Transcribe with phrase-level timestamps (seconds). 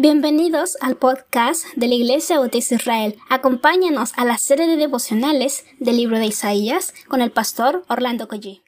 [0.00, 3.16] Bienvenidos al podcast de la Iglesia Bautista Israel.
[3.30, 8.62] Acompáñanos a la serie de devocionales del libro de Isaías con el pastor Orlando Collie.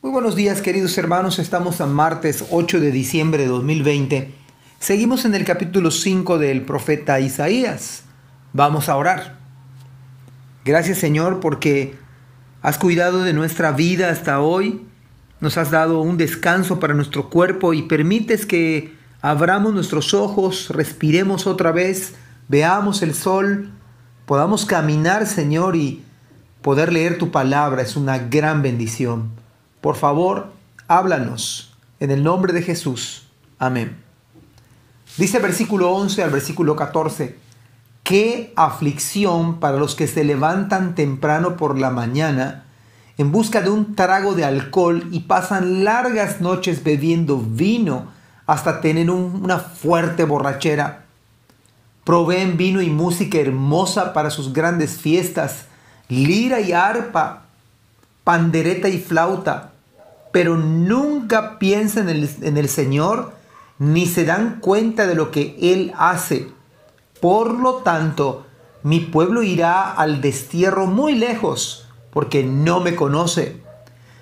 [0.00, 4.32] Muy buenos días queridos hermanos, estamos a martes 8 de diciembre de 2020.
[4.78, 8.04] Seguimos en el capítulo 5 del profeta Isaías.
[8.54, 9.36] Vamos a orar.
[10.64, 11.96] Gracias Señor porque
[12.62, 14.86] has cuidado de nuestra vida hasta hoy,
[15.40, 18.95] nos has dado un descanso para nuestro cuerpo y permites que
[19.26, 22.14] abramos nuestros ojos, respiremos otra vez,
[22.46, 23.72] veamos el sol,
[24.24, 26.04] podamos caminar, Señor, y
[26.62, 29.32] poder leer tu palabra es una gran bendición.
[29.80, 30.52] Por favor,
[30.86, 33.26] háblanos en el nombre de Jesús.
[33.58, 33.96] Amén.
[35.16, 37.36] Dice versículo 11 al versículo 14,
[38.04, 42.62] qué aflicción para los que se levantan temprano por la mañana
[43.18, 48.14] en busca de un trago de alcohol y pasan largas noches bebiendo vino
[48.46, 51.04] hasta tener una fuerte borrachera.
[52.04, 55.66] Proveen vino y música hermosa para sus grandes fiestas,
[56.08, 57.42] lira y arpa,
[58.22, 59.72] pandereta y flauta,
[60.32, 63.34] pero nunca piensan en el, en el Señor
[63.78, 66.48] ni se dan cuenta de lo que Él hace.
[67.20, 68.46] Por lo tanto,
[68.82, 73.60] mi pueblo irá al destierro muy lejos, porque no me conoce.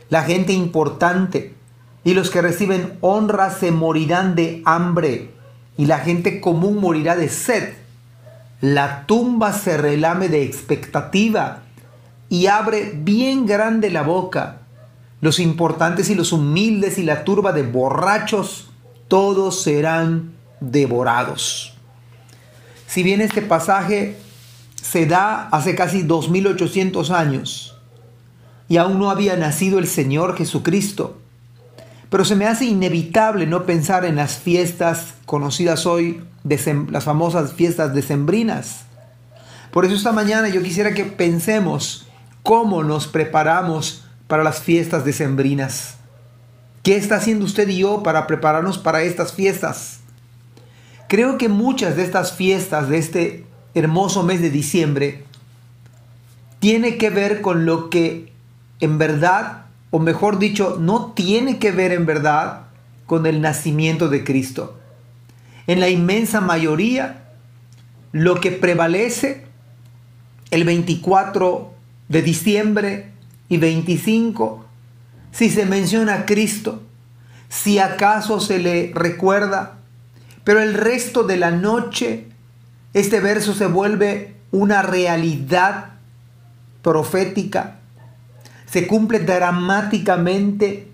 [0.09, 1.54] La gente importante,
[2.05, 5.31] y los que reciben honra se morirán de hambre,
[5.77, 7.73] y la gente común morirá de sed.
[8.61, 11.63] La tumba se relame de expectativa
[12.29, 14.61] y abre bien grande la boca.
[15.21, 18.71] Los importantes y los humildes y la turba de borrachos,
[19.09, 21.75] todos serán devorados.
[22.87, 24.17] Si bien este pasaje
[24.81, 27.77] se da hace casi 2800 años
[28.69, 31.19] y aún no había nacido el Señor Jesucristo,
[32.15, 37.93] pero se me hace inevitable no pensar en las fiestas conocidas hoy, las famosas fiestas
[37.93, 38.83] decembrinas.
[39.73, 42.07] Por eso esta mañana yo quisiera que pensemos
[42.45, 45.97] cómo nos preparamos para las fiestas decembrinas.
[46.85, 49.99] ¿Qué está haciendo usted y yo para prepararnos para estas fiestas?
[51.09, 55.25] Creo que muchas de estas fiestas de este hermoso mes de diciembre
[56.61, 58.33] tiene que ver con lo que
[58.79, 59.64] en verdad
[59.95, 62.63] o mejor dicho, no tiene que ver en verdad
[63.07, 64.77] con el nacimiento de Cristo.
[65.69, 67.29] En la inmensa mayoría,
[68.11, 69.45] lo que prevalece
[70.51, 71.73] el 24
[72.09, 73.13] de diciembre
[73.49, 74.65] y 25,
[75.31, 76.83] si se menciona a Cristo,
[77.49, 79.79] si acaso se le recuerda,
[80.43, 82.27] pero el resto de la noche,
[82.95, 85.93] este verso se vuelve una realidad
[86.83, 87.79] profética
[88.75, 90.89] se cumple dramáticamente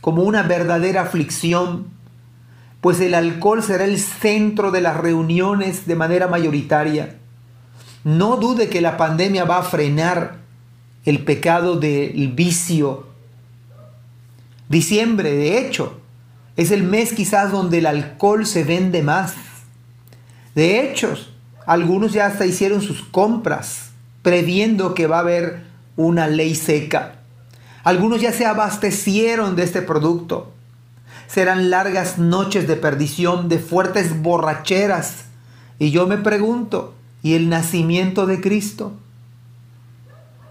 [0.00, 1.86] como una verdadera aflicción,
[2.80, 7.14] pues el alcohol será el centro de las reuniones de manera mayoritaria.
[8.02, 10.38] No dude que la pandemia va a frenar
[11.04, 13.06] el pecado del vicio.
[14.68, 16.00] Diciembre, de hecho,
[16.56, 19.34] es el mes quizás donde el alcohol se vende más.
[20.56, 21.14] De hecho,
[21.64, 23.90] algunos ya hasta hicieron sus compras,
[24.22, 27.16] previendo que va a haber una ley seca.
[27.84, 30.52] Algunos ya se abastecieron de este producto.
[31.26, 35.24] Serán largas noches de perdición, de fuertes borracheras.
[35.78, 38.92] Y yo me pregunto, ¿y el nacimiento de Cristo?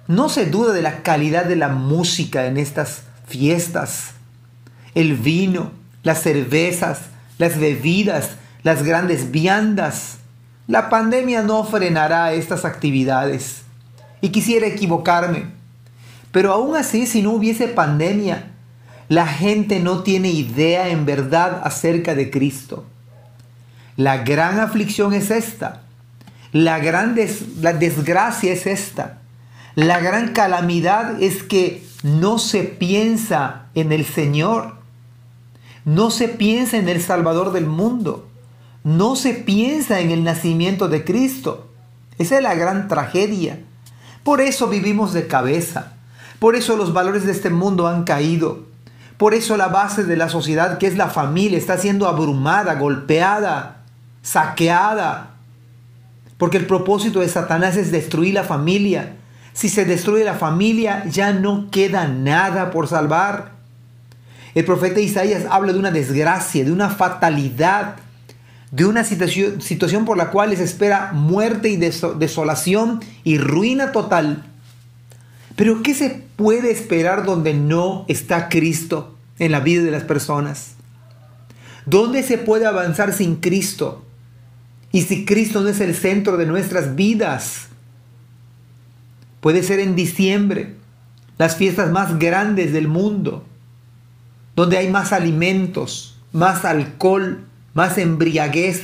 [0.08, 4.12] No se duda de la calidad de la música en estas fiestas.
[4.94, 5.72] El vino,
[6.04, 7.00] las cervezas,
[7.38, 8.32] las bebidas,
[8.64, 10.18] las grandes viandas.
[10.68, 13.64] La pandemia no frenará estas actividades
[14.24, 15.48] y quisiera equivocarme.
[16.32, 18.54] Pero aún así, si no hubiese pandemia,
[19.10, 22.86] la gente no tiene idea en verdad acerca de Cristo.
[23.98, 25.82] La gran aflicción es esta.
[26.54, 27.18] La gran
[27.60, 29.20] la desgracia es esta.
[29.76, 34.76] La gran calamidad es que no se piensa en el Señor.
[35.84, 38.30] No se piensa en el Salvador del mundo.
[38.86, 41.70] No se piensa en el nacimiento de Cristo.
[42.18, 43.60] Esa es la gran tragedia.
[44.24, 45.94] Por eso vivimos de cabeza.
[46.40, 48.66] Por eso los valores de este mundo han caído.
[49.18, 53.84] Por eso la base de la sociedad, que es la familia, está siendo abrumada, golpeada,
[54.22, 55.32] saqueada.
[56.38, 59.16] Porque el propósito de Satanás es destruir la familia.
[59.54, 63.52] Si se destruye la familia, ya no queda nada por salvar.
[64.56, 67.96] El profeta Isaías habla de una desgracia, de una fatalidad
[68.74, 74.46] de una situación, situación por la cual se espera muerte y desolación y ruina total.
[75.56, 80.72] Pero ¿qué se puede esperar donde no está Cristo en la vida de las personas?
[81.86, 84.04] ¿Dónde se puede avanzar sin Cristo?
[84.92, 87.68] Y si Cristo no es el centro de nuestras vidas,
[89.40, 90.78] puede ser en diciembre,
[91.38, 93.46] las fiestas más grandes del mundo,
[94.56, 98.84] donde hay más alimentos, más alcohol, más embriaguez,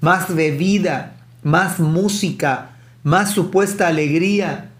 [0.00, 4.70] más bebida, más música, más supuesta alegría,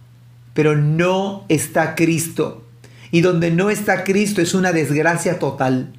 [0.55, 2.65] pero no está Cristo.
[3.11, 5.93] Y donde no está Cristo es una desgracia total.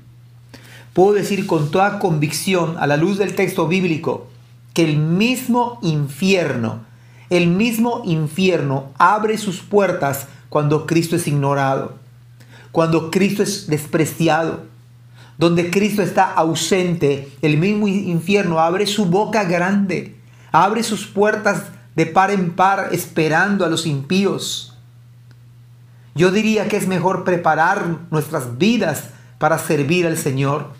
[0.93, 4.27] Puedo decir con toda convicción, a la luz del texto bíblico,
[4.73, 6.83] que el mismo infierno,
[7.29, 11.95] el mismo infierno abre sus puertas cuando Cristo es ignorado,
[12.71, 14.65] cuando Cristo es despreciado,
[15.37, 20.15] donde Cristo está ausente, el mismo infierno abre su boca grande,
[20.51, 21.63] abre sus puertas
[21.95, 24.77] de par en par esperando a los impíos.
[26.13, 30.73] Yo diría que es mejor preparar nuestras vidas para servir al Señor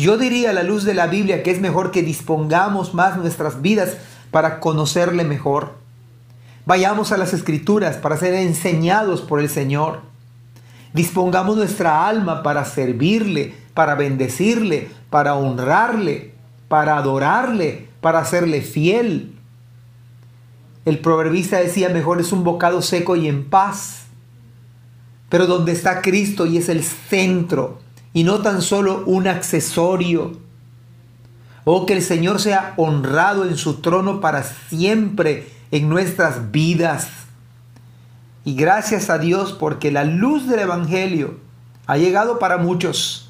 [0.00, 3.60] yo diría a la luz de la Biblia que es mejor que dispongamos más nuestras
[3.60, 3.98] vidas
[4.30, 5.74] para conocerle mejor.
[6.64, 10.00] Vayamos a las escrituras para ser enseñados por el Señor.
[10.94, 16.34] Dispongamos nuestra alma para servirle, para bendecirle, para honrarle,
[16.68, 19.32] para adorarle, para hacerle fiel.
[20.84, 24.02] El proverbista decía, mejor es un bocado seco y en paz.
[25.30, 27.80] Pero donde está Cristo y es el centro,
[28.12, 30.32] y no tan solo un accesorio.
[31.64, 37.08] Oh, que el Señor sea honrado en su trono para siempre en nuestras vidas.
[38.44, 41.38] Y gracias a Dios porque la luz del Evangelio
[41.86, 43.29] ha llegado para muchos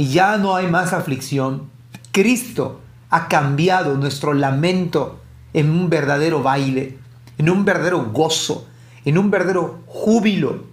[0.00, 1.70] y ya no hay más aflicción.
[2.12, 2.80] Cristo
[3.10, 5.20] ha cambiado nuestro lamento
[5.52, 6.98] en un verdadero baile,
[7.38, 8.66] en un verdadero gozo,
[9.04, 10.64] en un verdadero júbilo.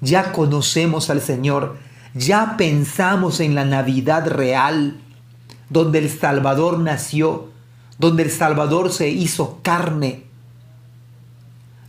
[0.00, 1.76] Ya conocemos al Señor
[2.14, 5.00] ya pensamos en la Navidad real,
[5.68, 7.48] donde el Salvador nació,
[7.98, 10.24] donde el Salvador se hizo carne.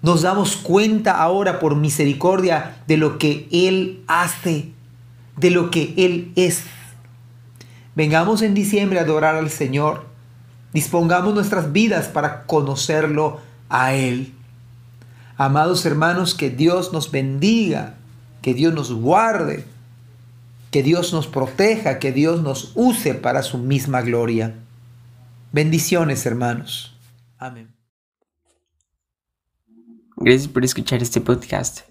[0.03, 4.73] Nos damos cuenta ahora por misericordia de lo que Él hace,
[5.37, 6.63] de lo que Él es.
[7.95, 10.05] Vengamos en diciembre a adorar al Señor.
[10.73, 14.33] Dispongamos nuestras vidas para conocerlo a Él.
[15.37, 17.95] Amados hermanos, que Dios nos bendiga,
[18.41, 19.65] que Dios nos guarde
[20.71, 24.55] que Dios nos proteja, que Dios nos use para su misma gloria.
[25.51, 26.97] Bendiciones, hermanos.
[27.37, 27.75] Amén.
[30.15, 31.90] Gracias por escuchar este podcast.